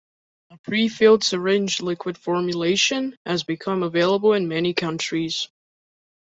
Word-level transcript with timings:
A 0.49 0.57
pre-filled 0.57 1.23
syringe 1.23 1.79
liquid 1.79 2.17
formulation 2.17 3.15
has 3.23 3.43
become 3.43 3.83
available 3.83 4.33
in 4.33 4.47
many 4.47 4.73
countries. 4.73 5.47